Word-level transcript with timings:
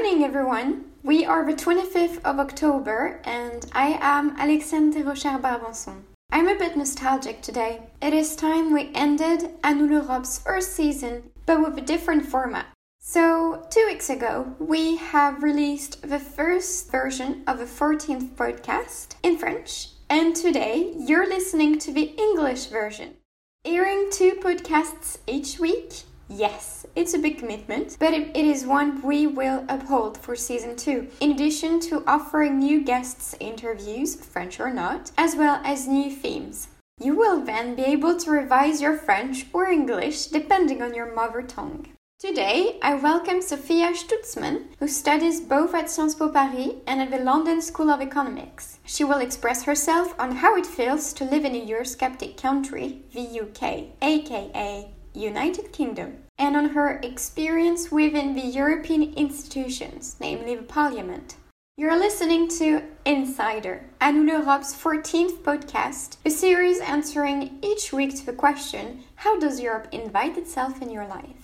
morning, 0.00 0.22
everyone. 0.22 0.84
We 1.02 1.24
are 1.24 1.44
the 1.44 1.54
25th 1.54 2.20
of 2.24 2.38
October, 2.38 3.20
and 3.24 3.66
I 3.72 3.98
am 4.00 4.36
Alexandre 4.38 5.02
Rocher 5.02 5.40
Barbanson. 5.40 6.02
I'm 6.30 6.46
a 6.46 6.56
bit 6.56 6.76
nostalgic 6.76 7.42
today. 7.42 7.80
It 8.00 8.12
is 8.14 8.36
time 8.36 8.72
we 8.72 8.92
ended 8.94 9.60
À 9.64 9.76
nous 9.76 9.88
l'Europe's 9.90 10.38
first 10.38 10.70
season, 10.70 11.24
but 11.46 11.60
with 11.60 11.76
a 11.78 11.80
different 11.80 12.26
format. 12.26 12.66
So, 13.00 13.66
two 13.70 13.86
weeks 13.88 14.08
ago, 14.08 14.54
we 14.60 14.98
have 14.98 15.42
released 15.42 16.08
the 16.08 16.20
first 16.20 16.92
version 16.92 17.42
of 17.48 17.58
the 17.58 17.64
14th 17.64 18.36
podcast 18.36 19.16
in 19.24 19.36
French, 19.36 19.88
and 20.08 20.36
today 20.36 20.94
you're 20.96 21.28
listening 21.28 21.76
to 21.80 21.92
the 21.92 22.14
English 22.16 22.66
version. 22.66 23.16
Airing 23.64 24.10
two 24.12 24.34
podcasts 24.34 25.18
each 25.26 25.58
week 25.58 26.04
Yes, 26.30 26.84
it's 26.94 27.14
a 27.14 27.18
big 27.18 27.38
commitment, 27.38 27.96
but 27.98 28.12
it 28.12 28.36
is 28.36 28.66
one 28.66 29.00
we 29.00 29.26
will 29.26 29.64
uphold 29.66 30.18
for 30.18 30.36
season 30.36 30.76
2. 30.76 31.08
In 31.20 31.30
addition 31.30 31.80
to 31.80 32.04
offering 32.06 32.58
new 32.58 32.84
guests 32.84 33.34
interviews, 33.40 34.14
French 34.14 34.60
or 34.60 34.70
not, 34.70 35.10
as 35.16 35.34
well 35.36 35.58
as 35.64 35.88
new 35.88 36.10
themes. 36.10 36.68
You 37.00 37.16
will 37.16 37.40
then 37.40 37.74
be 37.74 37.84
able 37.84 38.18
to 38.18 38.30
revise 38.30 38.82
your 38.82 38.98
French 38.98 39.46
or 39.54 39.68
English 39.68 40.26
depending 40.26 40.82
on 40.82 40.92
your 40.92 41.14
mother 41.14 41.40
tongue. 41.40 41.86
Today, 42.18 42.78
I 42.82 42.94
welcome 42.94 43.40
Sophia 43.40 43.92
Stutzman, 43.92 44.64
who 44.80 44.88
studies 44.88 45.40
both 45.40 45.72
at 45.74 45.88
Sciences 45.88 46.18
Po 46.18 46.28
Paris 46.28 46.74
and 46.86 47.00
at 47.00 47.10
the 47.10 47.24
London 47.24 47.62
School 47.62 47.88
of 47.90 48.02
Economics. 48.02 48.80
She 48.84 49.04
will 49.04 49.20
express 49.20 49.62
herself 49.62 50.14
on 50.18 50.32
how 50.32 50.56
it 50.56 50.66
feels 50.66 51.12
to 51.14 51.24
live 51.24 51.44
in 51.44 51.54
a 51.54 51.66
Eurosceptic 51.66 52.36
country, 52.36 53.02
the 53.14 53.40
UK, 53.40 53.94
aka 54.02 54.92
United 55.14 55.72
Kingdom, 55.72 56.24
and 56.38 56.56
on 56.56 56.70
her 56.70 57.00
experience 57.02 57.90
within 57.90 58.34
the 58.34 58.46
European 58.46 59.14
institutions, 59.14 60.16
namely 60.20 60.54
the 60.54 60.62
Parliament. 60.62 61.36
You're 61.78 61.96
listening 61.96 62.48
to 62.58 62.82
Insider, 63.04 63.84
À 64.00 64.12
nous 64.12 64.24
l'Europe's 64.24 64.74
14th 64.74 65.42
podcast, 65.42 66.16
a 66.24 66.30
series 66.30 66.80
answering 66.80 67.60
each 67.62 67.92
week 67.92 68.16
to 68.16 68.26
the 68.26 68.32
question 68.32 69.04
How 69.14 69.38
does 69.38 69.60
Europe 69.60 69.86
invite 69.92 70.36
itself 70.36 70.82
in 70.82 70.90
your 70.90 71.06
life? 71.06 71.37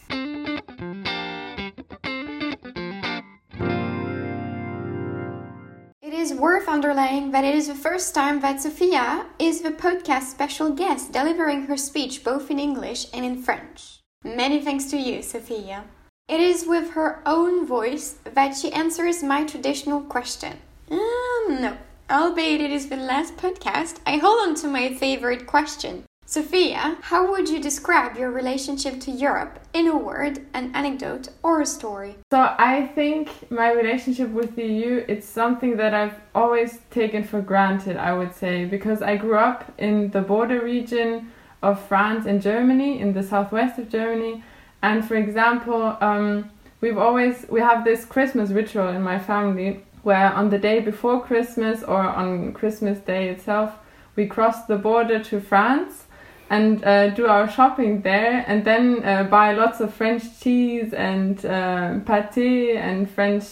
Is 6.24 6.32
worth 6.32 6.68
underlining 6.68 7.32
that 7.32 7.44
it 7.44 7.54
is 7.54 7.68
the 7.68 7.74
first 7.74 8.14
time 8.14 8.40
that 8.40 8.58
Sophia 8.58 9.26
is 9.38 9.60
the 9.60 9.70
podcast 9.70 10.22
special 10.22 10.70
guest, 10.70 11.12
delivering 11.12 11.66
her 11.66 11.76
speech 11.76 12.24
both 12.24 12.50
in 12.50 12.58
English 12.58 13.04
and 13.12 13.26
in 13.26 13.42
French. 13.42 14.00
Many 14.24 14.58
thanks 14.62 14.86
to 14.86 14.96
you, 14.96 15.20
Sophia. 15.20 15.84
It 16.26 16.40
is 16.40 16.64
with 16.66 16.92
her 16.92 17.20
own 17.26 17.66
voice 17.66 18.16
that 18.24 18.56
she 18.56 18.72
answers 18.72 19.22
my 19.22 19.44
traditional 19.44 20.00
question. 20.00 20.56
Um, 20.90 21.60
no, 21.60 21.76
albeit 22.08 22.62
it 22.62 22.70
is 22.70 22.88
the 22.88 22.96
last 22.96 23.36
podcast, 23.36 23.98
I 24.06 24.16
hold 24.16 24.48
on 24.48 24.54
to 24.62 24.66
my 24.66 24.94
favorite 24.94 25.46
question. 25.46 26.04
Sophia, 26.26 26.96
how 27.02 27.30
would 27.30 27.50
you 27.50 27.60
describe 27.60 28.16
your 28.16 28.30
relationship 28.30 28.98
to 28.98 29.10
Europe? 29.10 29.58
In 29.74 29.86
a 29.88 29.96
word, 29.96 30.46
an 30.54 30.74
anecdote, 30.74 31.28
or 31.42 31.60
a 31.60 31.66
story? 31.66 32.16
So 32.30 32.54
I 32.58 32.86
think 32.94 33.50
my 33.50 33.70
relationship 33.72 34.30
with 34.30 34.56
the 34.56 34.64
EU 34.64 35.04
it's 35.06 35.28
something 35.28 35.76
that 35.76 35.92
I've 35.92 36.18
always 36.34 36.80
taken 36.90 37.24
for 37.24 37.42
granted, 37.42 37.98
I 37.98 38.14
would 38.14 38.34
say, 38.34 38.64
because 38.64 39.02
I 39.02 39.16
grew 39.18 39.36
up 39.36 39.70
in 39.76 40.10
the 40.12 40.22
border 40.22 40.62
region 40.62 41.30
of 41.62 41.78
France 41.78 42.24
and 42.24 42.40
Germany, 42.40 43.00
in 43.00 43.12
the 43.12 43.22
southwest 43.22 43.78
of 43.78 43.90
Germany, 43.90 44.42
and 44.82 45.04
for 45.04 45.16
example, 45.16 45.96
um, 46.00 46.50
we've 46.80 46.98
always 46.98 47.44
we 47.50 47.60
have 47.60 47.84
this 47.84 48.06
Christmas 48.06 48.50
ritual 48.50 48.88
in 48.88 49.02
my 49.02 49.18
family 49.18 49.84
where 50.02 50.32
on 50.32 50.48
the 50.48 50.58
day 50.58 50.80
before 50.80 51.22
Christmas 51.22 51.82
or 51.82 52.00
on 52.00 52.54
Christmas 52.54 52.98
Day 52.98 53.28
itself, 53.28 53.74
we 54.16 54.26
cross 54.26 54.66
the 54.66 54.76
border 54.76 55.22
to 55.24 55.40
France 55.40 56.03
and 56.50 56.84
uh, 56.84 57.10
do 57.10 57.26
our 57.26 57.48
shopping 57.48 58.02
there 58.02 58.44
and 58.46 58.64
then 58.64 59.02
uh, 59.04 59.24
buy 59.24 59.52
lots 59.52 59.80
of 59.80 59.92
French 59.92 60.40
cheese 60.40 60.92
and 60.92 61.44
uh, 61.44 61.98
pate 62.00 62.76
and 62.76 63.10
French 63.10 63.44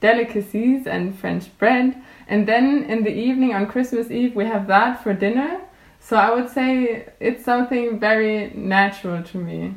delicacies 0.00 0.86
and 0.86 1.14
French 1.16 1.56
bread. 1.58 1.96
And 2.28 2.46
then 2.46 2.84
in 2.84 3.04
the 3.04 3.12
evening 3.12 3.54
on 3.54 3.66
Christmas 3.66 4.10
Eve, 4.10 4.34
we 4.34 4.46
have 4.46 4.66
that 4.68 5.02
for 5.02 5.12
dinner. 5.12 5.60
So 6.00 6.16
I 6.16 6.34
would 6.34 6.48
say 6.48 7.06
it's 7.20 7.44
something 7.44 8.00
very 8.00 8.50
natural 8.54 9.22
to 9.22 9.36
me. 9.36 9.74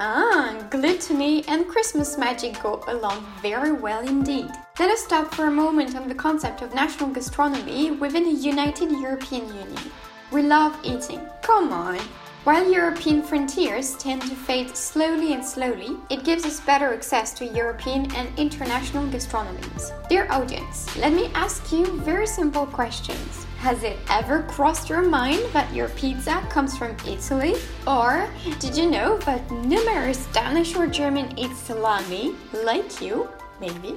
Ah, 0.00 0.66
gluttony 0.70 1.44
and 1.48 1.68
Christmas 1.68 2.16
magic 2.16 2.60
go 2.62 2.82
along 2.88 3.24
very 3.42 3.72
well 3.72 4.06
indeed. 4.06 4.48
Let 4.78 4.90
us 4.90 5.04
stop 5.04 5.34
for 5.34 5.46
a 5.46 5.50
moment 5.50 5.94
on 5.94 6.08
the 6.08 6.14
concept 6.14 6.62
of 6.62 6.74
national 6.74 7.10
gastronomy 7.10 7.90
within 7.90 8.24
a 8.24 8.30
united 8.30 8.90
European 8.90 9.46
Union. 9.48 9.90
We 10.32 10.42
love 10.42 10.76
eating. 10.82 11.20
Come 11.42 11.72
on! 11.72 11.98
While 12.46 12.70
European 12.70 13.22
frontiers 13.22 13.96
tend 13.96 14.22
to 14.22 14.34
fade 14.34 14.76
slowly 14.76 15.32
and 15.34 15.44
slowly, 15.44 15.96
it 16.10 16.24
gives 16.24 16.44
us 16.44 16.60
better 16.60 16.94
access 16.94 17.32
to 17.34 17.44
European 17.44 18.14
and 18.14 18.28
international 18.38 19.06
gastronomies. 19.06 19.90
Dear 20.08 20.26
audience, 20.30 20.96
let 20.96 21.12
me 21.12 21.30
ask 21.34 21.72
you 21.72 21.86
very 22.02 22.26
simple 22.26 22.66
questions. 22.66 23.46
Has 23.58 23.82
it 23.82 23.98
ever 24.10 24.42
crossed 24.44 24.88
your 24.88 25.02
mind 25.02 25.40
that 25.52 25.74
your 25.74 25.88
pizza 25.90 26.40
comes 26.48 26.78
from 26.78 26.96
Italy? 27.06 27.54
Or 27.86 28.28
did 28.60 28.76
you 28.76 28.90
know 28.90 29.18
that 29.18 29.50
numerous 29.50 30.26
Danish 30.26 30.76
or 30.76 30.86
German 30.86 31.36
eat 31.36 31.54
salami, 31.56 32.34
like 32.64 33.00
you, 33.00 33.28
maybe? 33.60 33.96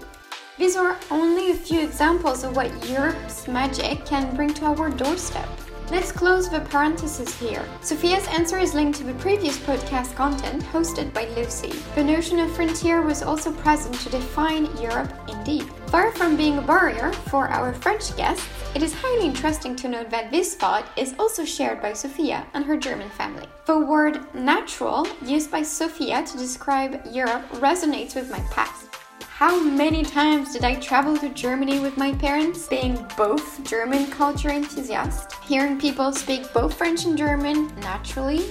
These 0.58 0.76
are 0.76 0.98
only 1.12 1.52
a 1.52 1.56
few 1.56 1.82
examples 1.82 2.44
of 2.44 2.56
what 2.56 2.90
Europe's 2.90 3.48
magic 3.48 4.06
can 4.06 4.36
bring 4.36 4.54
to 4.56 4.66
our 4.66 4.90
doorstep. 4.90 5.48
Let's 5.92 6.12
close 6.12 6.48
the 6.48 6.60
parenthesis 6.60 7.40
here. 7.40 7.66
Sophia's 7.82 8.28
answer 8.28 8.60
is 8.60 8.76
linked 8.76 9.00
to 9.00 9.04
the 9.04 9.16
previous 9.16 9.58
podcast 9.58 10.16
content 10.16 10.62
hosted 10.66 11.12
by 11.14 11.26
Lucie. 11.30 11.74
The 11.96 12.04
notion 12.04 12.38
of 12.38 12.52
frontier 12.52 13.02
was 13.02 13.24
also 13.24 13.52
present 13.52 13.96
to 14.02 14.10
define 14.10 14.66
Europe 14.80 15.12
indeed. 15.28 15.64
Far 15.88 16.12
from 16.12 16.38
being 16.38 16.60
a 16.60 16.62
barrier 16.62 17.12
for 17.32 17.48
our 17.48 17.74
French 17.74 18.16
guests, 18.16 18.48
it 18.76 18.84
is 18.84 18.94
highly 18.94 19.26
interesting 19.26 19.76
to 19.78 19.88
note 19.88 20.12
that 20.12 20.30
this 20.30 20.54
thought 20.54 20.86
is 20.96 21.16
also 21.18 21.44
shared 21.44 21.82
by 21.82 21.94
Sophia 21.94 22.46
and 22.54 22.64
her 22.66 22.78
German 22.78 23.10
family. 23.10 23.48
The 23.66 23.80
word 23.80 24.22
natural, 24.36 25.08
used 25.26 25.50
by 25.50 25.64
Sophia 25.64 26.24
to 26.24 26.38
describe 26.38 27.02
Europe, 27.12 27.50
resonates 27.54 28.14
with 28.14 28.30
my 28.30 28.42
past. 28.52 28.89
How 29.40 29.58
many 29.64 30.04
times 30.04 30.52
did 30.52 30.66
I 30.66 30.76
travel 30.76 31.16
to 31.16 31.30
Germany 31.30 31.80
with 31.80 31.96
my 31.96 32.12
parents, 32.12 32.68
being 32.68 33.08
both 33.16 33.64
German 33.64 34.12
culture 34.12 34.50
enthusiasts, 34.50 35.34
hearing 35.48 35.80
people 35.80 36.12
speak 36.12 36.52
both 36.52 36.74
French 36.74 37.06
and 37.06 37.18
German 37.18 37.74
naturally? 37.78 38.48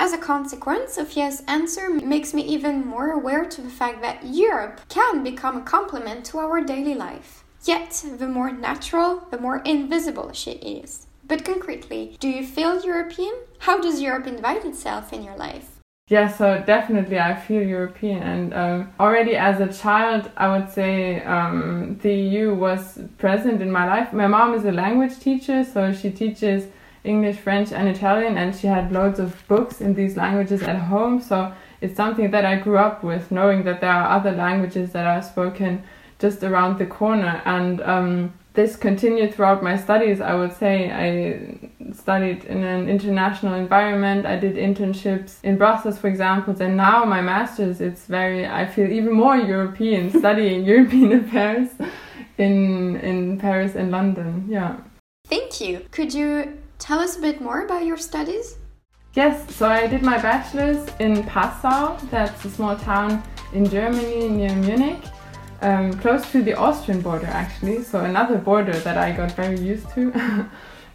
As 0.00 0.12
a 0.12 0.18
consequence, 0.18 0.94
Sophia's 0.94 1.44
answer 1.46 1.90
makes 1.90 2.34
me 2.34 2.42
even 2.42 2.84
more 2.84 3.12
aware 3.12 3.44
to 3.44 3.60
the 3.60 3.70
fact 3.70 4.02
that 4.02 4.26
Europe 4.26 4.80
can 4.88 5.22
become 5.22 5.58
a 5.58 5.64
complement 5.64 6.24
to 6.24 6.38
our 6.38 6.60
daily 6.60 6.96
life. 6.96 7.44
Yet, 7.62 8.04
the 8.18 8.26
more 8.26 8.50
natural, 8.50 9.22
the 9.30 9.38
more 9.38 9.58
invisible 9.58 10.32
she 10.32 10.54
is. 10.54 11.06
But 11.22 11.44
concretely, 11.44 12.16
do 12.18 12.28
you 12.28 12.44
feel 12.44 12.84
European? 12.84 13.32
How 13.60 13.80
does 13.80 14.00
Europe 14.00 14.26
invite 14.26 14.64
itself 14.64 15.12
in 15.12 15.22
your 15.22 15.36
life? 15.36 15.71
Yeah, 16.12 16.28
so 16.28 16.62
definitely 16.66 17.18
I 17.18 17.34
feel 17.34 17.62
European. 17.62 18.22
And 18.22 18.52
um, 18.52 18.92
already 19.00 19.34
as 19.34 19.60
a 19.62 19.72
child, 19.72 20.30
I 20.36 20.46
would 20.54 20.70
say 20.70 21.22
um, 21.24 21.98
the 22.02 22.12
EU 22.12 22.54
was 22.54 22.98
present 23.16 23.62
in 23.62 23.70
my 23.70 23.86
life. 23.86 24.12
My 24.12 24.26
mom 24.26 24.52
is 24.52 24.66
a 24.66 24.72
language 24.72 25.18
teacher, 25.20 25.64
so 25.64 25.90
she 25.90 26.10
teaches 26.10 26.66
English, 27.02 27.38
French, 27.38 27.72
and 27.72 27.88
Italian, 27.88 28.36
and 28.36 28.54
she 28.54 28.66
had 28.66 28.92
loads 28.92 29.18
of 29.18 29.42
books 29.48 29.80
in 29.80 29.94
these 29.94 30.14
languages 30.18 30.62
at 30.62 30.76
home. 30.76 31.18
So 31.18 31.50
it's 31.80 31.96
something 31.96 32.30
that 32.32 32.44
I 32.44 32.56
grew 32.56 32.76
up 32.76 33.02
with, 33.02 33.30
knowing 33.30 33.64
that 33.64 33.80
there 33.80 33.94
are 33.94 34.14
other 34.14 34.32
languages 34.32 34.92
that 34.92 35.06
are 35.06 35.22
spoken 35.22 35.82
just 36.18 36.44
around 36.44 36.76
the 36.76 36.84
corner. 36.84 37.40
And 37.46 37.80
um, 37.80 38.34
this 38.54 38.76
continued 38.76 39.34
throughout 39.34 39.62
my 39.62 39.76
studies. 39.76 40.20
I 40.20 40.34
would 40.34 40.52
say 40.52 40.90
I 40.90 41.92
studied 41.94 42.44
in 42.44 42.62
an 42.64 42.88
international 42.88 43.54
environment. 43.54 44.26
I 44.26 44.36
did 44.36 44.56
internships 44.56 45.36
in 45.42 45.56
Brussels, 45.56 45.98
for 45.98 46.08
example, 46.08 46.54
and 46.60 46.76
now 46.76 47.04
my 47.04 47.20
master's. 47.22 47.80
It's 47.80 48.06
very. 48.06 48.46
I 48.46 48.66
feel 48.66 48.90
even 48.90 49.12
more 49.12 49.36
European 49.36 50.10
studying 50.18 50.64
European 50.64 51.12
affairs 51.12 51.70
in 52.38 52.96
in 52.96 53.38
Paris 53.38 53.74
and 53.74 53.90
London. 53.90 54.46
Yeah. 54.48 54.76
Thank 55.26 55.60
you. 55.60 55.86
Could 55.90 56.12
you 56.12 56.58
tell 56.78 56.98
us 56.98 57.16
a 57.16 57.20
bit 57.20 57.40
more 57.40 57.64
about 57.64 57.86
your 57.86 57.96
studies? 57.96 58.56
Yes. 59.14 59.54
So 59.54 59.66
I 59.68 59.86
did 59.86 60.02
my 60.02 60.18
bachelor's 60.18 60.88
in 60.98 61.22
Passau. 61.24 61.96
That's 62.10 62.44
a 62.44 62.50
small 62.50 62.76
town 62.76 63.22
in 63.54 63.64
Germany 63.68 64.28
near 64.28 64.54
Munich 64.56 65.02
um, 65.62 65.92
close 65.94 66.30
to 66.32 66.42
the 66.42 66.54
Austrian 66.54 67.00
border 67.00 67.26
actually, 67.26 67.82
so 67.82 68.00
another 68.04 68.38
border 68.38 68.78
that 68.80 68.98
I 68.98 69.12
got 69.12 69.32
very 69.32 69.58
used 69.58 69.88
to. 69.94 70.48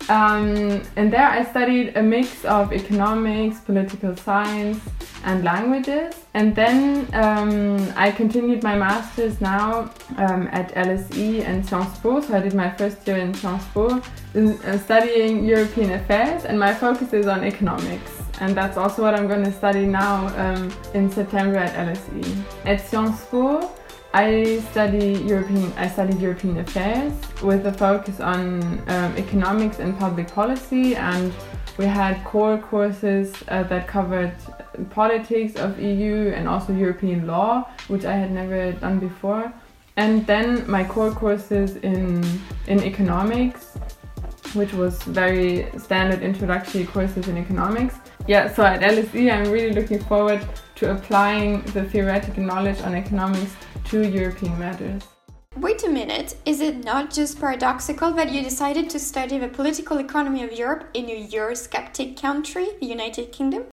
Um, 0.10 0.84
and 0.96 1.12
there 1.12 1.28
I 1.28 1.44
studied 1.44 1.98
a 1.98 2.04
mix 2.04 2.46
of 2.46 2.72
economics, 2.72 3.60
political 3.60 4.16
science, 4.16 4.80
and 5.26 5.44
languages. 5.44 6.14
And 6.34 6.56
then 6.56 7.10
um, 7.14 7.94
I 7.98 8.12
continued 8.12 8.64
my 8.64 8.78
master's 8.78 9.42
now 9.42 9.92
um, 10.18 10.48
at 10.52 10.74
LSE 10.76 11.44
and 11.44 11.66
Sciences 11.66 12.00
Po. 12.00 12.22
So 12.22 12.38
I 12.38 12.40
did 12.40 12.54
my 12.54 12.70
first 12.70 13.06
year 13.06 13.18
in 13.18 13.34
Sciences 13.34 13.68
Po, 13.74 14.02
uh, 14.36 14.78
studying 14.78 15.44
European 15.44 15.92
affairs, 15.92 16.46
and 16.46 16.58
my 16.58 16.74
focus 16.74 17.12
is 17.12 17.28
on 17.28 17.44
economics. 17.44 18.22
And 18.40 18.56
that's 18.56 18.78
also 18.78 19.02
what 19.02 19.16
I'm 19.16 19.28
going 19.28 19.44
to 19.44 19.52
study 19.52 19.86
now 19.86 20.28
um, 20.38 20.72
in 20.94 21.12
September 21.12 21.58
at 21.58 21.74
LSE. 21.74 22.44
At 22.66 22.88
Sciences 22.88 23.26
Po, 23.26 23.72
I 24.14 24.60
study 24.72 25.24
European. 25.28 25.72
I 25.78 25.88
studied 25.88 26.20
European 26.20 26.58
affairs 26.60 27.14
with 27.44 27.66
a 27.68 27.74
focus 27.74 28.20
on 28.20 28.82
um, 28.88 29.16
economics 29.18 29.80
and 29.80 29.98
public 29.98 30.32
policy, 30.32 30.96
and 30.96 31.34
we 31.78 31.86
had 31.86 32.24
core 32.24 32.58
courses 32.58 33.34
uh, 33.50 33.64
that 33.64 33.88
covered 33.88 34.34
politics 34.90 35.56
of 35.56 35.80
EU 35.80 36.32
and 36.36 36.48
also 36.48 36.74
European 36.74 37.28
law, 37.28 37.70
which 37.88 38.06
I 38.06 38.14
had 38.14 38.32
never 38.32 38.72
done 38.72 39.00
before. 39.00 39.52
And 39.98 40.26
then 40.26 40.70
my 40.70 40.84
core 40.84 41.12
courses 41.12 41.76
in 41.78 42.24
in 42.68 42.84
economics, 42.84 43.78
which 44.54 44.74
was 44.74 45.04
very 45.04 45.68
standard 45.78 46.22
introductory 46.22 46.86
courses 46.86 47.28
in 47.28 47.38
economics. 47.38 47.96
Yeah, 48.28 48.54
so 48.54 48.64
at 48.64 48.82
LSE, 48.82 49.32
I'm 49.32 49.52
really 49.52 49.74
looking 49.74 50.00
forward 50.00 50.46
to 50.76 50.92
applying 50.92 51.62
the 51.74 51.84
theoretical 51.84 52.44
knowledge 52.44 52.82
on 52.82 52.94
economics 52.94 53.56
to 53.90 54.08
European 54.08 54.58
matters. 54.60 55.04
Wait 55.56 55.84
a 55.84 55.90
minute, 55.90 56.36
is 56.46 56.60
it 56.62 56.84
not 56.84 57.12
just 57.12 57.40
paradoxical 57.40 58.12
that 58.12 58.32
you 58.32 58.44
decided 58.44 58.90
to 58.90 59.00
study 59.00 59.38
the 59.40 59.48
political 59.48 59.98
economy 59.98 60.44
of 60.44 60.52
Europe 60.52 60.86
in 60.94 61.06
a 61.10 61.28
Eurosceptic 61.28 62.22
country, 62.22 62.68
the 62.80 62.86
United 62.86 63.32
Kingdom? 63.32 63.64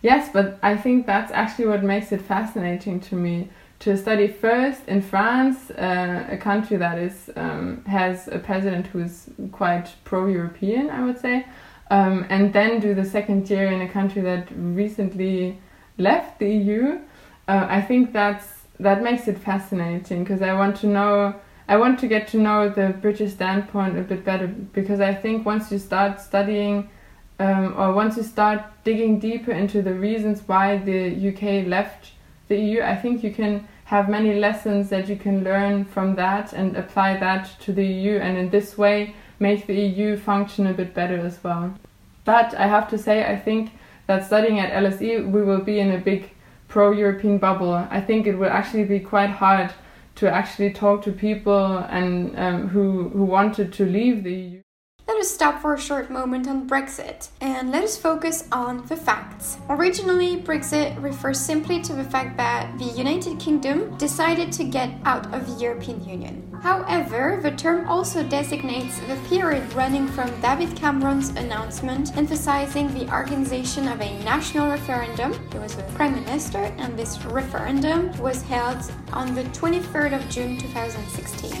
Yes, 0.00 0.30
but 0.32 0.58
I 0.62 0.76
think 0.76 1.06
that's 1.06 1.32
actually 1.32 1.66
what 1.66 1.82
makes 1.82 2.12
it 2.12 2.22
fascinating 2.22 3.00
to 3.00 3.14
me 3.14 3.50
to 3.80 3.96
study 3.96 4.28
first 4.28 4.86
in 4.86 5.02
France, 5.02 5.70
uh, 5.72 6.26
a 6.30 6.36
country 6.36 6.76
that 6.76 6.96
is 6.98 7.30
um, 7.36 7.84
has 7.84 8.28
a 8.28 8.38
president 8.38 8.86
who 8.86 9.00
is 9.00 9.28
quite 9.52 9.94
pro-European, 10.04 10.88
I 10.88 11.04
would 11.04 11.18
say, 11.18 11.46
um, 11.90 12.24
and 12.30 12.52
then 12.52 12.80
do 12.80 12.94
the 12.94 13.04
second 13.04 13.50
year 13.50 13.66
in 13.66 13.82
a 13.82 13.88
country 13.88 14.22
that 14.22 14.48
recently 14.56 15.58
left 15.98 16.38
the 16.38 16.48
EU. 16.48 17.00
Uh, 17.48 17.66
I 17.68 17.82
think 17.82 18.12
that's 18.12 18.63
that 18.80 19.02
makes 19.02 19.28
it 19.28 19.38
fascinating 19.38 20.24
because 20.24 20.42
I 20.42 20.52
want 20.54 20.76
to 20.78 20.86
know 20.86 21.34
I 21.66 21.76
want 21.76 21.98
to 22.00 22.08
get 22.08 22.28
to 22.28 22.38
know 22.38 22.68
the 22.68 22.90
British 23.00 23.32
standpoint 23.32 23.98
a 23.98 24.02
bit 24.02 24.24
better 24.24 24.48
because 24.48 25.00
I 25.00 25.14
think 25.14 25.46
once 25.46 25.72
you 25.72 25.78
start 25.78 26.20
studying 26.20 26.90
um, 27.38 27.74
or 27.78 27.92
once 27.92 28.16
you 28.16 28.22
start 28.22 28.62
digging 28.84 29.18
deeper 29.18 29.52
into 29.52 29.80
the 29.80 29.94
reasons 29.94 30.42
why 30.46 30.76
the 30.76 31.28
UK 31.28 31.66
left 31.66 32.12
the 32.48 32.56
EU, 32.56 32.82
I 32.82 32.96
think 32.96 33.24
you 33.24 33.32
can 33.32 33.66
have 33.86 34.08
many 34.08 34.34
lessons 34.34 34.90
that 34.90 35.08
you 35.08 35.16
can 35.16 35.42
learn 35.42 35.84
from 35.84 36.16
that 36.16 36.52
and 36.52 36.76
apply 36.76 37.16
that 37.18 37.50
to 37.60 37.72
the 37.72 37.86
EU 37.86 38.18
and 38.18 38.36
in 38.36 38.50
this 38.50 38.76
way 38.76 39.14
make 39.38 39.66
the 39.66 39.74
EU 39.74 40.16
function 40.16 40.66
a 40.66 40.74
bit 40.74 40.94
better 40.94 41.18
as 41.18 41.42
well. 41.42 41.74
But 42.24 42.54
I 42.54 42.66
have 42.66 42.88
to 42.90 42.98
say, 42.98 43.24
I 43.24 43.36
think 43.36 43.72
that 44.06 44.26
studying 44.26 44.58
at 44.58 44.72
LSE, 44.72 45.30
we 45.30 45.42
will 45.42 45.60
be 45.60 45.80
in 45.80 45.92
a 45.92 45.98
big 45.98 46.30
pro 46.74 46.90
European 46.90 47.38
bubble, 47.38 47.72
I 47.72 48.00
think 48.00 48.26
it 48.26 48.34
will 48.34 48.50
actually 48.50 48.82
be 48.82 48.98
quite 48.98 49.30
hard 49.30 49.72
to 50.16 50.28
actually 50.28 50.72
talk 50.72 51.02
to 51.04 51.12
people 51.12 51.78
and 51.98 52.36
um, 52.36 52.66
who, 52.66 53.10
who 53.10 53.24
wanted 53.24 53.72
to 53.74 53.86
leave 53.86 54.24
the 54.24 54.34
EU. 54.34 54.60
Let 55.06 55.18
us 55.18 55.30
stop 55.30 55.62
for 55.62 55.74
a 55.74 55.78
short 55.78 56.10
moment 56.10 56.48
on 56.48 56.68
Brexit 56.68 57.28
and 57.40 57.70
let 57.70 57.84
us 57.84 57.96
focus 57.96 58.48
on 58.50 58.84
the 58.86 58.96
facts. 58.96 59.58
Originally, 59.68 60.38
Brexit 60.38 61.00
refers 61.00 61.38
simply 61.38 61.80
to 61.82 61.92
the 61.92 62.02
fact 62.02 62.36
that 62.38 62.76
the 62.76 62.86
United 62.86 63.38
Kingdom 63.38 63.96
decided 63.96 64.50
to 64.54 64.64
get 64.64 64.90
out 65.04 65.32
of 65.32 65.46
the 65.46 65.62
European 65.62 66.04
Union. 66.04 66.53
However, 66.64 67.40
the 67.42 67.50
term 67.50 67.86
also 67.86 68.26
designates 68.26 68.98
the 69.00 69.16
period 69.28 69.70
running 69.74 70.08
from 70.08 70.30
David 70.40 70.74
Cameron's 70.74 71.28
announcement 71.28 72.16
emphasizing 72.16 72.88
the 72.94 73.06
organization 73.12 73.86
of 73.86 74.00
a 74.00 74.18
national 74.24 74.70
referendum. 74.70 75.34
He 75.52 75.58
was 75.58 75.76
the 75.76 75.82
Prime 75.92 76.14
Minister, 76.14 76.60
and 76.78 76.98
this 76.98 77.22
referendum 77.26 78.16
was 78.18 78.40
held 78.40 78.78
on 79.12 79.34
the 79.34 79.44
23rd 79.52 80.16
of 80.16 80.26
June 80.30 80.56
2016 80.56 81.52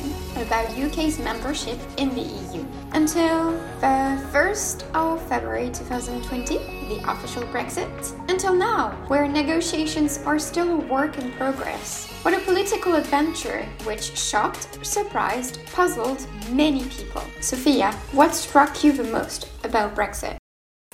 about 0.42 0.70
UK's 0.70 1.18
membership 1.18 1.78
in 1.98 2.08
the 2.14 2.22
EU. 2.22 2.64
Until 2.94 3.52
the 3.80 4.18
1st 4.32 4.90
of 4.94 5.20
February 5.28 5.68
2020, 5.68 6.56
the 6.88 7.02
official 7.06 7.42
Brexit, 7.48 7.90
until 8.30 8.54
now, 8.54 8.92
where 9.08 9.28
negotiations 9.28 10.20
are 10.24 10.38
still 10.38 10.70
a 10.70 10.76
work 10.76 11.18
in 11.18 11.30
progress. 11.32 12.13
What 12.24 12.32
a 12.32 12.40
political 12.40 12.94
adventure 12.94 13.66
which 13.84 14.16
shocked, 14.16 14.78
surprised, 14.80 15.58
puzzled 15.74 16.26
many 16.52 16.84
people. 16.84 17.22
Sophia, 17.40 17.92
what 18.12 18.34
struck 18.34 18.82
you 18.82 18.92
the 18.92 19.04
most 19.04 19.50
about 19.62 19.94
Brexit? 19.94 20.38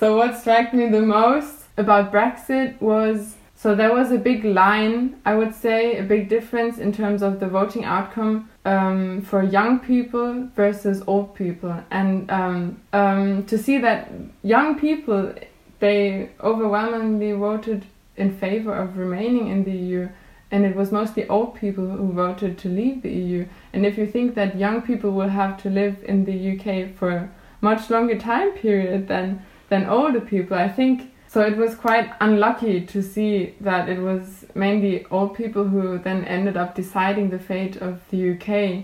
So, 0.01 0.17
what 0.17 0.37
struck 0.37 0.73
me 0.73 0.89
the 0.89 1.01
most 1.01 1.67
about 1.77 2.11
Brexit 2.11 2.81
was 2.81 3.37
so 3.55 3.75
there 3.75 3.93
was 3.93 4.11
a 4.11 4.17
big 4.17 4.43
line, 4.43 5.21
I 5.25 5.35
would 5.35 5.55
say, 5.55 5.99
a 5.99 6.03
big 6.03 6.27
difference 6.27 6.79
in 6.79 6.91
terms 6.91 7.21
of 7.21 7.39
the 7.39 7.47
voting 7.47 7.85
outcome 7.85 8.49
um, 8.65 9.21
for 9.21 9.41
young 9.41 9.79
people 9.79 10.49
versus 10.53 11.01
old 11.07 11.33
people. 11.33 11.81
And 11.91 12.29
um, 12.29 12.81
um, 12.91 13.45
to 13.45 13.57
see 13.57 13.77
that 13.77 14.11
young 14.43 14.77
people, 14.77 15.33
they 15.79 16.31
overwhelmingly 16.41 17.31
voted 17.31 17.85
in 18.17 18.37
favor 18.37 18.75
of 18.75 18.97
remaining 18.97 19.47
in 19.47 19.63
the 19.63 19.71
EU 19.71 20.09
and 20.51 20.65
it 20.65 20.75
was 20.75 20.91
mostly 20.91 21.27
old 21.29 21.55
people 21.55 21.87
who 21.87 22.11
voted 22.11 22.57
to 22.57 22.69
leave 22.69 23.01
the 23.01 23.09
EU. 23.09 23.47
And 23.71 23.85
if 23.85 23.97
you 23.97 24.05
think 24.05 24.35
that 24.35 24.57
young 24.57 24.81
people 24.81 25.11
will 25.11 25.29
have 25.29 25.61
to 25.63 25.69
live 25.69 26.03
in 26.03 26.25
the 26.25 26.51
UK 26.51 26.93
for 26.93 27.09
a 27.09 27.29
much 27.61 27.89
longer 27.89 28.17
time 28.17 28.51
period 28.51 29.07
than 29.07 29.41
than 29.69 29.85
older 29.85 30.19
people, 30.19 30.57
I 30.57 30.67
think 30.67 31.13
so. 31.27 31.41
It 31.41 31.55
was 31.55 31.75
quite 31.75 32.11
unlucky 32.19 32.85
to 32.87 33.01
see 33.01 33.55
that 33.61 33.87
it 33.87 33.99
was 33.99 34.45
mainly 34.53 35.05
old 35.05 35.33
people 35.33 35.63
who 35.63 35.97
then 35.97 36.25
ended 36.25 36.57
up 36.57 36.75
deciding 36.75 37.29
the 37.29 37.39
fate 37.39 37.77
of 37.77 38.01
the 38.09 38.31
UK. 38.31 38.83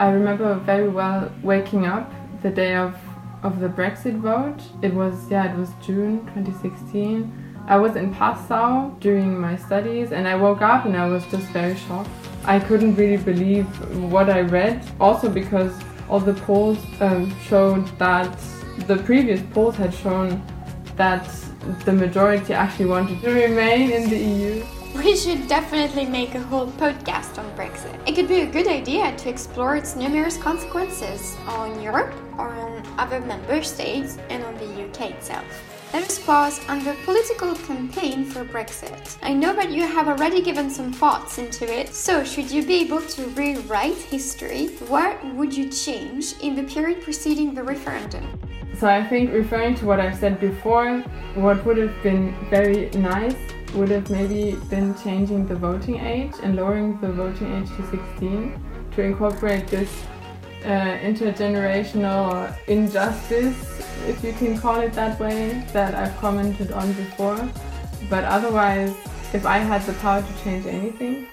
I 0.00 0.10
remember 0.10 0.56
very 0.56 0.88
well 0.88 1.30
waking 1.44 1.86
up 1.86 2.12
the 2.42 2.50
day 2.50 2.74
of 2.74 2.96
of 3.44 3.60
the 3.60 3.68
Brexit 3.68 4.18
vote. 4.18 4.60
It 4.82 4.92
was 4.92 5.30
yeah, 5.30 5.52
it 5.52 5.56
was 5.56 5.70
June 5.86 6.26
2016 6.34 7.43
I 7.66 7.78
was 7.78 7.96
in 7.96 8.12
Passau 8.14 8.90
during 9.00 9.40
my 9.40 9.56
studies 9.56 10.12
and 10.12 10.28
I 10.28 10.36
woke 10.36 10.60
up 10.60 10.84
and 10.84 10.94
I 10.94 11.08
was 11.08 11.24
just 11.26 11.46
very 11.46 11.74
shocked. 11.76 12.10
I 12.44 12.60
couldn't 12.60 12.94
really 12.96 13.16
believe 13.16 13.66
what 14.12 14.28
I 14.28 14.42
read, 14.42 14.84
also 15.00 15.30
because 15.30 15.72
all 16.10 16.20
the 16.20 16.34
polls 16.34 16.78
um, 17.00 17.34
showed 17.40 17.86
that 17.98 18.38
the 18.86 18.98
previous 18.98 19.40
polls 19.54 19.76
had 19.76 19.94
shown 19.94 20.42
that 20.96 21.26
the 21.86 21.92
majority 21.92 22.52
actually 22.52 22.86
wanted 22.86 23.22
to 23.22 23.30
remain 23.30 23.90
in 23.90 24.10
the 24.10 24.18
EU. 24.18 24.64
We 24.94 25.16
should 25.16 25.48
definitely 25.48 26.04
make 26.04 26.34
a 26.34 26.40
whole 26.40 26.66
podcast 26.66 27.38
on 27.38 27.50
Brexit. 27.56 27.98
It 28.06 28.14
could 28.14 28.28
be 28.28 28.42
a 28.42 28.46
good 28.46 28.68
idea 28.68 29.16
to 29.16 29.28
explore 29.30 29.74
its 29.74 29.96
numerous 29.96 30.36
consequences 30.36 31.34
on 31.46 31.80
Europe, 31.80 32.14
on 32.38 32.82
other 32.98 33.20
member 33.20 33.62
states, 33.62 34.18
and 34.28 34.44
on 34.44 34.54
the 34.58 34.84
UK 34.84 35.12
itself. 35.12 35.73
Let 35.94 36.10
us 36.10 36.18
pause 36.18 36.60
on 36.68 36.82
the 36.82 36.96
political 37.04 37.54
campaign 37.54 38.24
for 38.24 38.44
Brexit. 38.44 39.16
I 39.22 39.32
know 39.32 39.54
that 39.54 39.70
you 39.70 39.82
have 39.82 40.08
already 40.08 40.42
given 40.42 40.68
some 40.68 40.92
thoughts 40.92 41.38
into 41.38 41.72
it, 41.72 41.94
so 41.94 42.24
should 42.24 42.50
you 42.50 42.66
be 42.66 42.80
able 42.80 43.00
to 43.00 43.26
rewrite 43.26 43.94
history, 43.94 44.70
what 44.88 45.24
would 45.36 45.56
you 45.56 45.70
change 45.70 46.34
in 46.40 46.56
the 46.56 46.64
period 46.64 47.00
preceding 47.00 47.54
the 47.54 47.62
referendum? 47.62 48.26
So 48.76 48.88
I 48.88 49.04
think 49.04 49.32
referring 49.32 49.76
to 49.76 49.86
what 49.86 50.00
I've 50.00 50.18
said 50.18 50.40
before, 50.40 50.98
what 51.36 51.64
would 51.64 51.76
have 51.76 52.02
been 52.02 52.34
very 52.50 52.90
nice 52.90 53.36
would 53.74 53.90
have 53.90 54.10
maybe 54.10 54.56
been 54.68 54.96
changing 54.96 55.46
the 55.46 55.54
voting 55.54 56.00
age 56.00 56.32
and 56.42 56.56
lowering 56.56 57.00
the 57.00 57.12
voting 57.12 57.54
age 57.54 57.68
to 57.76 57.86
16 57.88 58.90
to 58.96 59.00
incorporate 59.00 59.68
this 59.68 60.02
uh, 60.64 60.98
intergenerational 60.98 62.56
injustice, 62.68 63.80
if 64.06 64.22
you 64.24 64.32
can 64.32 64.58
call 64.58 64.80
it 64.80 64.92
that 64.94 65.18
way, 65.20 65.64
that 65.72 65.94
I've 65.94 66.16
commented 66.18 66.72
on 66.72 66.92
before. 66.94 67.48
But 68.08 68.24
otherwise, 68.24 68.94
if 69.32 69.46
I 69.46 69.58
had 69.58 69.82
the 69.82 69.92
power 69.94 70.22
to 70.22 70.44
change 70.44 70.66
anything, 70.66 71.28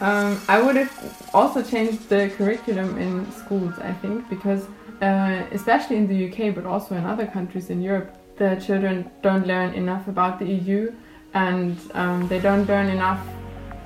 um, 0.00 0.40
I 0.48 0.62
would 0.62 0.76
have 0.76 1.30
also 1.34 1.62
changed 1.62 2.08
the 2.08 2.30
curriculum 2.36 2.96
in 2.98 3.30
schools, 3.32 3.74
I 3.80 3.92
think, 3.92 4.28
because 4.30 4.66
uh, 5.02 5.44
especially 5.52 5.96
in 5.96 6.06
the 6.06 6.28
UK, 6.28 6.54
but 6.54 6.64
also 6.64 6.94
in 6.94 7.04
other 7.04 7.26
countries 7.26 7.70
in 7.70 7.82
Europe, 7.82 8.16
the 8.36 8.56
children 8.56 9.10
don't 9.22 9.46
learn 9.46 9.74
enough 9.74 10.08
about 10.08 10.38
the 10.38 10.46
EU 10.46 10.92
and 11.34 11.78
um, 11.94 12.26
they 12.28 12.40
don't 12.40 12.66
learn 12.66 12.88
enough 12.88 13.24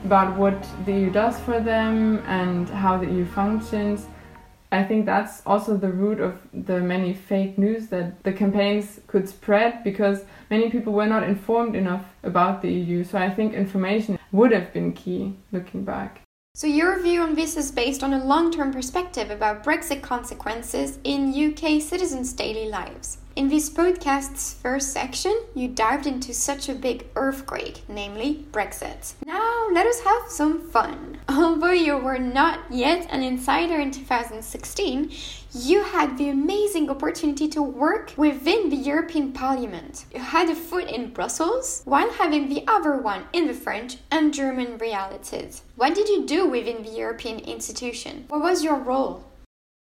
about 0.04 0.36
what 0.36 0.56
the 0.84 0.92
EU 0.92 1.10
does 1.10 1.38
for 1.40 1.60
them 1.60 2.22
and 2.26 2.68
how 2.68 2.96
the 2.96 3.06
EU 3.06 3.24
functions 3.26 4.06
I 4.74 4.84
think 4.84 5.06
that's 5.06 5.42
also 5.46 5.76
the 5.76 5.92
root 5.92 6.20
of 6.20 6.40
the 6.52 6.80
many 6.80 7.14
fake 7.14 7.56
news 7.56 7.88
that 7.88 8.22
the 8.24 8.32
campaigns 8.32 9.00
could 9.06 9.28
spread 9.28 9.84
because 9.84 10.24
many 10.50 10.70
people 10.70 10.92
were 10.92 11.06
not 11.06 11.22
informed 11.22 11.76
enough 11.76 12.04
about 12.22 12.60
the 12.60 12.72
EU. 12.72 13.04
So 13.04 13.18
I 13.18 13.30
think 13.30 13.54
information 13.54 14.18
would 14.32 14.52
have 14.52 14.72
been 14.72 14.92
key 14.92 15.36
looking 15.52 15.84
back. 15.84 16.20
So, 16.56 16.68
your 16.68 17.02
view 17.02 17.20
on 17.20 17.34
this 17.34 17.56
is 17.56 17.72
based 17.72 18.04
on 18.04 18.12
a 18.12 18.24
long 18.24 18.52
term 18.52 18.72
perspective 18.72 19.28
about 19.30 19.64
Brexit 19.64 20.02
consequences 20.02 21.00
in 21.02 21.34
UK 21.34 21.82
citizens' 21.82 22.32
daily 22.32 22.68
lives. 22.68 23.18
In 23.36 23.48
this 23.48 23.68
podcast's 23.68 24.54
first 24.54 24.92
section, 24.92 25.36
you 25.56 25.66
dived 25.66 26.06
into 26.06 26.32
such 26.32 26.68
a 26.68 26.74
big 26.74 27.06
earthquake, 27.16 27.82
namely 27.88 28.46
Brexit. 28.52 29.14
Now, 29.26 29.66
let 29.72 29.88
us 29.88 30.02
have 30.02 30.28
some 30.28 30.60
fun. 30.60 31.18
Although 31.28 31.72
you 31.72 31.96
were 31.96 32.20
not 32.20 32.60
yet 32.70 33.08
an 33.10 33.24
insider 33.24 33.80
in 33.80 33.90
2016, 33.90 35.10
you 35.52 35.82
had 35.82 36.16
the 36.16 36.28
amazing 36.28 36.88
opportunity 36.88 37.48
to 37.48 37.60
work 37.60 38.12
within 38.16 38.70
the 38.70 38.76
European 38.76 39.32
Parliament. 39.32 40.04
You 40.14 40.20
had 40.20 40.48
a 40.48 40.54
foot 40.54 40.88
in 40.88 41.12
Brussels 41.12 41.82
while 41.84 42.12
having 42.12 42.48
the 42.48 42.62
other 42.68 42.96
one 42.96 43.24
in 43.32 43.48
the 43.48 43.54
French 43.54 43.96
and 44.12 44.32
German 44.32 44.78
realities. 44.78 45.62
What 45.74 45.96
did 45.96 46.08
you 46.08 46.24
do 46.24 46.46
within 46.46 46.84
the 46.84 46.90
European 46.90 47.40
institution? 47.40 48.26
What 48.28 48.42
was 48.42 48.62
your 48.62 48.78
role? 48.78 49.24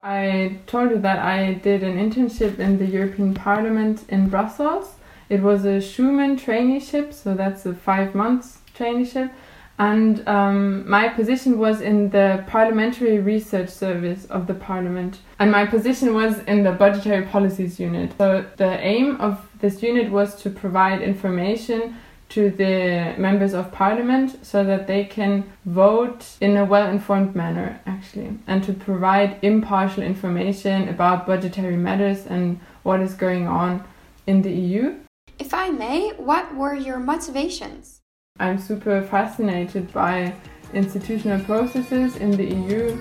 I 0.04 0.58
told 0.66 0.90
you 0.90 0.98
that 1.00 1.20
I 1.20 1.54
did 1.54 1.84
an 1.84 1.98
internship 1.98 2.58
in 2.58 2.80
the 2.80 2.86
European 2.86 3.36
Parliament 3.36 4.04
in 4.10 4.30
Brussels. 4.30 4.96
It 5.30 5.42
was 5.42 5.64
a 5.64 5.78
Schuman 5.78 6.40
traineeship, 6.40 7.14
so 7.14 7.36
that's 7.36 7.68
a 7.68 7.76
five 7.76 8.16
months 8.16 8.58
traineeship. 8.76 9.32
And 9.78 10.28
um, 10.28 10.90
my 10.90 11.08
position 11.08 11.60
was 11.60 11.82
in 11.82 12.10
the 12.10 12.44
Parliamentary 12.48 13.20
Research 13.20 13.70
Service 13.70 14.26
of 14.26 14.48
the 14.48 14.56
Parliament. 14.56 15.20
And 15.38 15.52
my 15.52 15.68
position 15.68 16.16
was 16.16 16.40
in 16.40 16.64
the 16.64 16.72
Budgetary 16.72 17.26
Policies 17.26 17.80
Unit. 17.80 18.12
So 18.18 18.46
the 18.58 18.80
aim 18.80 19.22
of 19.22 19.48
this 19.60 19.84
unit 19.84 20.12
was 20.12 20.36
to 20.42 20.50
provide 20.50 21.04
information 21.04 21.96
to 22.32 22.50
the 22.50 23.14
members 23.18 23.54
of 23.54 23.72
parliament 23.74 24.46
so 24.46 24.64
that 24.64 24.88
they 24.88 25.04
can 25.04 25.44
vote 25.66 26.26
in 26.40 26.56
a 26.58 26.66
well 26.66 26.90
informed 26.90 27.36
manner, 27.36 27.80
actually, 27.86 28.38
and 28.48 28.64
to 28.64 28.74
provide 28.74 29.38
impartial 29.42 30.02
information 30.02 30.88
about 30.88 31.28
budgetary 31.28 31.76
matters 31.76 32.26
and 32.26 32.60
what 32.84 33.02
is 33.02 33.14
going 33.14 33.48
on 33.48 33.84
in 34.28 34.42
the 34.42 34.52
EU. 34.52 34.96
If 35.40 35.54
I 35.54 35.70
may, 35.70 36.12
what 36.18 36.56
were 36.56 36.76
your 36.76 37.00
motivations? 37.00 38.00
I'm 38.40 38.58
super 38.58 39.02
fascinated 39.02 39.92
by 39.92 40.34
institutional 40.74 41.44
processes 41.44 42.16
in 42.16 42.32
the 42.32 42.46
EU. 42.46 42.98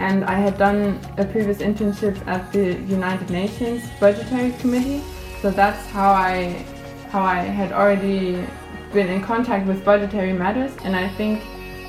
And 0.00 0.24
I 0.24 0.38
had 0.38 0.58
done 0.58 1.00
a 1.16 1.24
previous 1.24 1.58
internship 1.58 2.16
at 2.26 2.52
the 2.52 2.74
United 2.86 3.30
Nations 3.30 3.82
Budgetary 4.00 4.52
Committee, 4.60 5.02
so 5.42 5.50
that's 5.50 5.84
how 5.86 6.10
I 6.10 6.64
how 7.10 7.22
I 7.22 7.40
had 7.40 7.72
already 7.72 8.46
been 8.92 9.08
in 9.08 9.22
contact 9.22 9.66
with 9.66 9.84
budgetary 9.84 10.32
matters, 10.32 10.72
and 10.84 10.96
I 10.96 11.08
think 11.08 11.42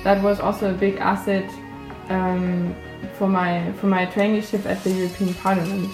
that 0.04 0.22
was 0.22 0.40
also 0.40 0.70
a 0.70 0.74
big 0.74 0.96
asset 0.96 1.48
um, 2.08 2.74
for 3.14 3.28
my 3.28 3.72
for 3.72 3.86
my 3.86 4.06
traineeship 4.06 4.66
at 4.66 4.82
the 4.84 4.90
European 4.90 5.34
Parliament. 5.34 5.90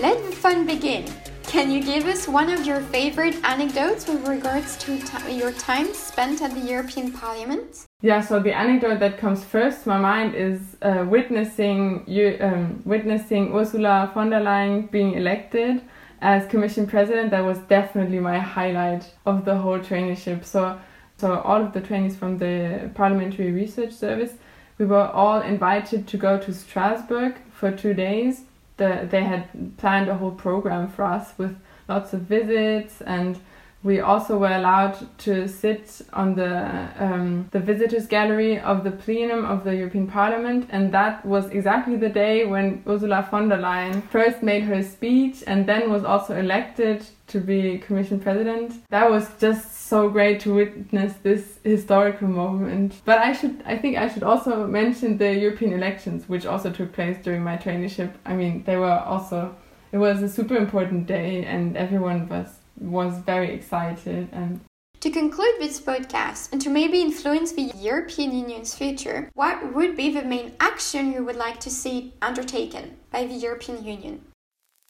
Let 0.00 0.18
the 0.24 0.32
fun 0.32 0.66
begin. 0.66 1.04
Can 1.46 1.70
you 1.70 1.80
give 1.84 2.06
us 2.06 2.26
one 2.26 2.50
of 2.50 2.66
your 2.66 2.80
favorite 2.80 3.36
anecdotes 3.44 4.08
with 4.08 4.26
regards 4.26 4.76
to 4.78 4.98
your 5.30 5.52
time 5.52 5.94
spent 5.94 6.42
at 6.42 6.52
the 6.52 6.60
European 6.60 7.12
Parliament? 7.12 7.86
Yeah, 8.02 8.22
so 8.22 8.40
the 8.40 8.52
anecdote 8.52 8.98
that 8.98 9.18
comes 9.18 9.44
first 9.44 9.84
to 9.84 9.90
my 9.90 9.98
mind 9.98 10.34
is 10.34 10.76
uh, 10.82 11.06
witnessing 11.08 12.02
you, 12.08 12.36
um, 12.40 12.82
witnessing 12.84 13.54
Ursula 13.54 14.10
von 14.14 14.30
der 14.30 14.40
Leyen 14.40 14.90
being 14.90 15.14
elected 15.14 15.82
as 16.24 16.46
commission 16.46 16.86
president, 16.86 17.30
that 17.32 17.44
was 17.44 17.58
definitely 17.58 18.18
my 18.18 18.38
highlight 18.38 19.10
of 19.26 19.44
the 19.44 19.58
whole 19.58 19.78
traineeship. 19.78 20.42
So, 20.42 20.80
so 21.18 21.40
all 21.40 21.60
of 21.60 21.74
the 21.74 21.82
trainees 21.82 22.16
from 22.16 22.38
the 22.38 22.90
Parliamentary 22.94 23.52
Research 23.52 23.92
Service, 23.92 24.32
we 24.78 24.86
were 24.86 25.06
all 25.08 25.42
invited 25.42 26.08
to 26.08 26.16
go 26.16 26.38
to 26.38 26.54
Strasbourg 26.54 27.36
for 27.52 27.70
two 27.70 27.92
days. 27.92 28.44
The, 28.78 29.06
they 29.08 29.22
had 29.22 29.76
planned 29.76 30.08
a 30.08 30.16
whole 30.16 30.30
program 30.30 30.88
for 30.88 31.04
us 31.04 31.34
with 31.36 31.58
lots 31.90 32.14
of 32.14 32.22
visits 32.22 33.02
and 33.02 33.38
we 33.84 34.00
also 34.00 34.38
were 34.38 34.56
allowed 34.56 34.96
to 35.18 35.46
sit 35.46 36.00
on 36.14 36.34
the 36.34 36.88
um, 36.98 37.46
the 37.52 37.60
visitors 37.60 38.06
gallery 38.06 38.58
of 38.58 38.82
the 38.82 38.90
plenum 38.90 39.44
of 39.44 39.62
the 39.62 39.76
European 39.76 40.06
Parliament, 40.06 40.66
and 40.70 40.92
that 40.92 41.24
was 41.24 41.50
exactly 41.50 41.96
the 41.96 42.08
day 42.08 42.46
when 42.46 42.82
Ursula 42.88 43.28
von 43.30 43.50
der 43.50 43.58
Leyen 43.58 44.02
first 44.08 44.42
made 44.42 44.62
her 44.62 44.82
speech 44.82 45.44
and 45.46 45.66
then 45.66 45.90
was 45.90 46.02
also 46.02 46.34
elected 46.34 47.04
to 47.26 47.40
be 47.40 47.78
Commission 47.78 48.18
President. 48.18 48.72
That 48.88 49.10
was 49.10 49.28
just 49.38 49.86
so 49.86 50.08
great 50.08 50.40
to 50.40 50.54
witness 50.54 51.12
this 51.22 51.58
historical 51.62 52.28
moment. 52.28 53.02
But 53.04 53.18
I 53.18 53.34
should, 53.34 53.62
I 53.66 53.76
think, 53.76 53.98
I 53.98 54.08
should 54.08 54.22
also 54.22 54.66
mention 54.66 55.18
the 55.18 55.34
European 55.34 55.74
elections, 55.74 56.26
which 56.26 56.46
also 56.46 56.70
took 56.70 56.92
place 56.94 57.18
during 57.22 57.42
my 57.42 57.58
traineeship. 57.58 58.12
I 58.24 58.34
mean, 58.34 58.64
they 58.64 58.76
were 58.76 58.98
also. 59.12 59.54
It 59.92 59.98
was 59.98 60.22
a 60.22 60.28
super 60.28 60.56
important 60.56 61.06
day, 61.06 61.44
and 61.44 61.76
everyone 61.76 62.28
was 62.28 62.48
was 62.78 63.18
very 63.18 63.52
excited 63.52 64.28
and 64.32 64.60
to 65.00 65.10
conclude 65.10 65.56
this 65.58 65.82
podcast 65.82 66.50
and 66.50 66.62
to 66.62 66.70
maybe 66.70 67.02
influence 67.02 67.52
the 67.52 67.70
European 67.76 68.34
Union's 68.34 68.74
future, 68.74 69.30
what 69.34 69.74
would 69.74 69.98
be 69.98 70.10
the 70.10 70.22
main 70.22 70.52
action 70.60 71.12
you 71.12 71.22
would 71.22 71.36
like 71.36 71.60
to 71.60 71.68
see 71.68 72.14
undertaken 72.22 72.96
by 73.10 73.26
the 73.26 73.34
European 73.34 73.84
Union? 73.84 74.22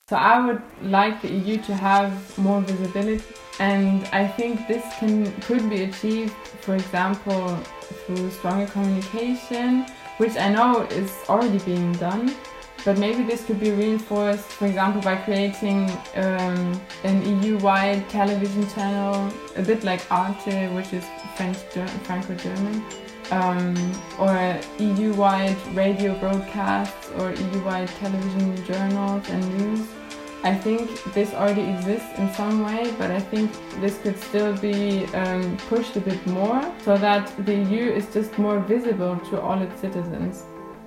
So 0.09 0.15
I 0.15 0.39
would 0.47 0.63
like 0.83 1.21
the 1.21 1.33
EU 1.33 1.57
to 1.63 1.75
have 1.75 2.39
more 2.39 2.61
visibility 2.61 3.25
and 3.59 4.07
I 4.13 4.29
think 4.29 4.69
this 4.69 4.85
can 4.99 5.33
could 5.41 5.69
be 5.69 5.85
achieved 5.85 6.35
for 6.61 6.77
example 6.77 7.57
through 8.07 8.31
stronger 8.31 8.67
communication 8.67 9.87
which 10.19 10.37
I 10.37 10.49
know 10.49 10.83
is 10.83 11.11
already 11.29 11.59
being 11.61 11.93
done 11.95 12.35
but 12.85 12.99
maybe 12.99 13.23
this 13.23 13.45
could 13.47 13.59
be 13.59 13.71
reinforced, 13.71 14.45
for 14.45 14.67
example, 14.67 15.01
by 15.01 15.17
creating 15.17 15.91
um, 16.17 16.81
an 17.03 17.43
EU-wide 17.43 18.09
television 18.11 18.69
channel, 18.71 19.33
a 19.57 19.63
bit 19.63 19.85
like 19.85 20.01
Arte, 20.11 20.69
which 20.75 20.93
is 20.93 21.05
French, 21.37 21.57
Franco-German, 22.05 22.85
um, 23.31 23.75
or 24.19 24.61
EU-wide 24.79 25.57
radio 25.75 26.19
broadcasts, 26.19 27.11
or 27.19 27.33
EU-wide 27.33 27.89
television 27.89 28.65
journals 28.67 29.27
and 29.31 29.59
news. 29.59 29.89
I 30.43 30.55
think 30.55 30.91
this 31.15 31.33
already 31.33 31.63
exists 31.63 32.19
in 32.19 32.31
some 32.35 32.67
way, 32.67 32.95
but 32.99 33.11
I 33.11 33.19
think 33.19 33.51
this 33.81 33.97
could 34.03 34.21
still 34.21 34.55
be 34.59 35.07
um, 35.15 35.57
pushed 35.69 35.97
a 35.97 36.01
bit 36.01 36.25
more 36.27 36.61
so 36.83 36.99
that 36.99 37.33
the 37.47 37.55
EU 37.55 37.91
is 37.91 38.13
just 38.13 38.37
more 38.37 38.59
visible 38.59 39.17
to 39.31 39.41
all 39.41 39.59
its 39.63 39.81
citizens. 39.81 40.45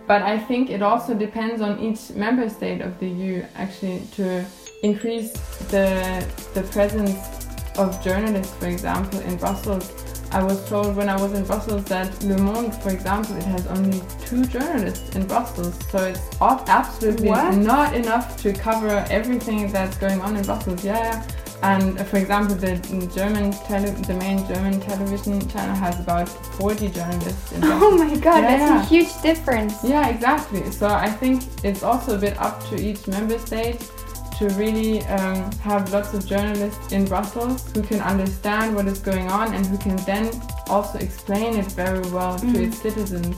But 0.07 0.21
I 0.21 0.39
think 0.39 0.69
it 0.69 0.81
also 0.81 1.13
depends 1.13 1.61
on 1.61 1.79
each 1.79 2.11
member 2.11 2.47
state 2.49 2.81
of 2.81 2.97
the 2.99 3.07
EU 3.09 3.45
actually 3.55 4.01
to 4.13 4.45
increase 4.81 5.33
the, 5.69 6.25
the 6.53 6.63
presence 6.63 7.45
of 7.77 8.01
journalists, 8.03 8.55
for 8.55 8.67
example, 8.67 9.19
in 9.19 9.35
Brussels. 9.35 9.91
I 10.31 10.43
was 10.43 10.67
told 10.67 10.95
when 10.95 11.07
I 11.07 11.19
was 11.21 11.33
in 11.33 11.45
Brussels 11.45 11.85
that 11.85 12.21
Le 12.23 12.37
Monde, 12.37 12.73
for 12.75 12.89
example, 12.89 13.35
it 13.37 13.43
has 13.43 13.65
only 13.67 14.01
two 14.25 14.45
journalists 14.45 15.15
in 15.15 15.25
Brussels. 15.25 15.77
So 15.89 16.05
it's 16.05 16.41
absolutely 16.41 17.29
what? 17.29 17.55
not 17.55 17.93
enough 17.93 18.41
to 18.43 18.51
cover 18.53 19.05
everything 19.09 19.71
that's 19.71 19.97
going 19.97 20.19
on 20.21 20.35
in 20.35 20.43
Brussels. 20.43 20.83
Yeah, 20.83 21.25
and 21.63 21.99
for 22.07 22.17
example, 22.17 22.55
the 22.55 22.75
German 23.13 23.51
tele- 23.51 23.91
the 24.05 24.13
main 24.13 24.45
German 24.47 24.79
television 24.79 25.47
channel 25.49 25.75
has 25.75 25.99
about 25.99 26.29
40 26.29 26.89
journalists. 26.89 27.53
oh 27.63 27.97
my 27.97 28.15
god, 28.15 28.43
yeah, 28.43 28.57
that's 28.57 28.61
yeah. 28.61 28.81
a 28.81 28.85
huge 28.85 29.21
difference. 29.21 29.83
Yeah, 29.83 30.07
exactly. 30.07 30.71
So 30.71 30.87
I 30.87 31.09
think 31.09 31.43
it's 31.63 31.81
also 31.81 32.15
a 32.15 32.19
bit 32.19 32.37
up 32.37 32.63
to 32.69 32.75
each 32.79 33.07
member 33.07 33.39
state 33.39 33.89
to 34.37 34.49
really 34.49 35.01
um, 35.05 35.51
have 35.63 35.91
lots 35.91 36.13
of 36.13 36.27
journalists 36.27 36.91
in 36.91 37.05
Brussels 37.05 37.71
who 37.73 37.81
can 37.81 38.01
understand 38.01 38.75
what 38.75 38.85
is 38.85 38.99
going 38.99 39.27
on 39.31 39.53
and 39.55 39.65
who 39.65 39.79
can 39.79 39.95
then 40.05 40.29
also 40.67 40.99
explain 40.99 41.57
it 41.57 41.65
very 41.71 42.01
well 42.11 42.37
mm. 42.37 42.53
to 42.53 42.63
its 42.63 42.77
citizens. 42.77 43.35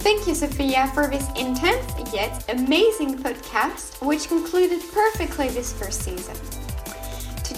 Thank 0.00 0.26
you, 0.28 0.34
Sophia, 0.34 0.86
for 0.94 1.08
this 1.08 1.26
intense 1.30 2.12
yet 2.12 2.44
amazing 2.50 3.18
podcast, 3.18 4.04
which 4.06 4.28
concluded 4.28 4.80
perfectly 4.92 5.48
this 5.48 5.72
first 5.72 6.02
season. 6.02 6.36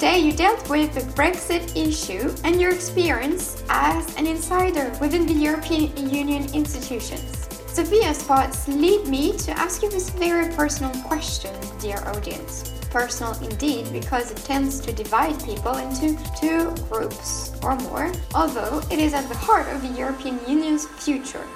Today 0.01 0.21
you 0.21 0.33
dealt 0.33 0.67
with 0.71 0.95
the 0.95 1.03
Brexit 1.13 1.77
issue 1.77 2.35
and 2.43 2.59
your 2.59 2.73
experience 2.73 3.63
as 3.69 4.17
an 4.17 4.27
insider 4.27 4.89
within 4.99 5.27
the 5.27 5.35
European 5.35 5.95
Union 6.09 6.45
institutions. 6.55 7.47
Sophia's 7.67 8.23
thoughts 8.23 8.67
lead 8.67 9.07
me 9.09 9.37
to 9.37 9.51
ask 9.51 9.83
you 9.83 9.91
this 9.91 10.09
very 10.09 10.55
personal 10.55 10.91
question, 11.03 11.55
dear 11.81 11.99
audience. 12.07 12.81
Personal 12.89 13.35
indeed, 13.43 13.93
because 13.93 14.31
it 14.31 14.39
tends 14.39 14.81
to 14.81 14.91
divide 14.91 15.39
people 15.45 15.77
into 15.77 16.17
two 16.41 16.75
groups 16.89 17.53
or 17.63 17.77
more, 17.77 18.11
although 18.35 18.81
it 18.91 18.99
is 18.99 19.13
at 19.13 19.29
the 19.29 19.37
heart 19.37 19.69
of 19.69 19.83
the 19.83 19.99
European 19.99 20.41
Union's 20.49 20.87
future. 20.87 21.47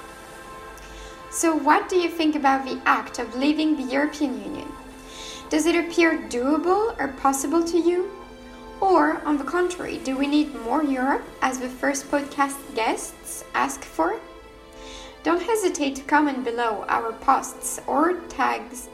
So, 1.31 1.55
what 1.55 1.89
do 1.89 1.95
you 1.95 2.09
think 2.09 2.35
about 2.35 2.63
the 2.63 2.79
act 2.85 3.17
of 3.17 3.35
leaving 3.35 3.75
the 3.75 3.91
European 3.91 4.39
Union? 4.39 4.71
Does 5.49 5.65
it 5.65 5.75
appear 5.75 6.19
doable 6.29 6.95
or 6.99 7.07
possible 7.07 7.63
to 7.63 7.79
you? 7.79 8.14
Or, 8.85 9.19
on 9.25 9.39
the 9.39 9.43
contrary, 9.43 9.97
do 10.03 10.15
we 10.15 10.27
need 10.27 10.53
more 10.61 10.83
Europe 10.83 11.23
as 11.41 11.57
the 11.57 11.67
first 11.67 12.11
podcast 12.11 12.59
guests 12.75 13.43
ask 13.55 13.83
for? 13.83 14.19
Don't 15.23 15.41
hesitate 15.41 15.95
to 15.95 16.03
comment 16.03 16.43
below 16.43 16.85
our 16.87 17.11
posts 17.13 17.81
or 17.87 18.13
tags. 18.29 18.87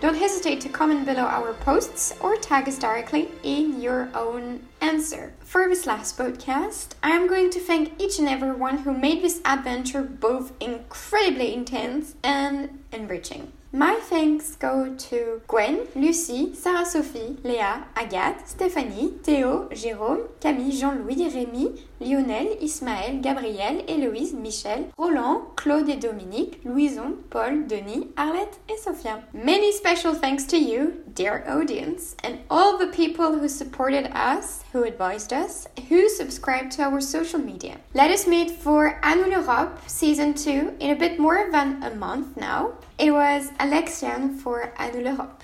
Don't 0.00 0.16
hesitate 0.16 0.60
to 0.62 0.68
comment 0.68 1.06
below 1.06 1.22
our 1.22 1.52
posts 1.52 2.16
or 2.20 2.34
tag 2.36 2.68
us 2.68 2.76
directly 2.76 3.28
in 3.44 3.80
your 3.80 4.10
own 4.16 4.66
answer. 4.80 5.32
For 5.38 5.68
this 5.68 5.86
last 5.86 6.18
podcast, 6.18 6.88
I 7.00 7.10
am 7.10 7.28
going 7.28 7.50
to 7.50 7.60
thank 7.60 7.92
each 8.02 8.18
and 8.18 8.28
everyone 8.28 8.78
who 8.78 8.92
made 8.92 9.22
this 9.22 9.40
adventure 9.44 10.02
both 10.02 10.52
incredibly 10.58 11.54
intense 11.54 12.16
and 12.24 12.82
enriching. 12.90 13.52
My 13.74 13.98
thanks 14.02 14.54
go 14.54 14.94
to 14.96 15.42
Gwen, 15.48 15.80
Lucie, 15.96 16.54
Sarah 16.54 16.86
Sophie, 16.86 17.36
Léa, 17.42 17.82
Agathe, 17.96 18.46
Stéphanie, 18.46 19.18
Théo, 19.24 19.68
Jérôme, 19.72 20.28
Camille, 20.40 20.70
Jean-Louis, 20.70 21.28
Rémi, 21.28 21.80
Lionel, 22.00 22.56
Ismaël, 22.60 23.20
Gabriel, 23.20 23.82
Héloïse, 23.88 24.32
Michel, 24.32 24.84
Roland, 24.96 25.48
Claude 25.56 25.88
et 25.88 25.96
Dominique, 25.96 26.60
Louison, 26.64 27.16
Paul, 27.30 27.66
Denis, 27.66 28.10
Arlette 28.16 28.60
et 28.68 28.78
Sophia. 28.78 29.24
Many 29.32 29.72
special 29.72 30.14
thanks 30.14 30.44
to 30.44 30.56
you, 30.56 31.02
dear 31.12 31.44
audience, 31.48 32.14
and 32.22 32.38
all 32.50 32.78
the 32.78 32.92
people 32.92 33.40
who 33.40 33.48
supported 33.48 34.08
us, 34.14 34.62
who 34.72 34.84
advised 34.84 35.32
us, 35.32 35.66
who 35.88 36.08
subscribed 36.08 36.70
to 36.76 36.82
our 36.82 37.00
social 37.00 37.40
media. 37.40 37.78
Let 37.92 38.12
us 38.12 38.28
meet 38.28 38.52
for 38.52 39.00
À 39.02 39.16
nous 39.16 39.36
l'Europe 39.36 39.80
season 39.88 40.32
2 40.34 40.76
in 40.78 40.90
a 40.90 40.96
bit 40.96 41.18
more 41.18 41.48
than 41.50 41.82
a 41.82 41.92
month 41.92 42.36
now. 42.36 42.74
It 42.96 43.10
was 43.10 43.50
Alexian 43.58 44.38
for 44.38 44.72
À 44.78 44.94
nous 44.94 45.02
l'Europe. 45.02 45.42